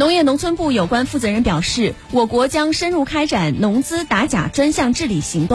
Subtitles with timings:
[0.00, 5.48] 农业农村部有关负责人表示我国将深入开展农资打假专项治理行动。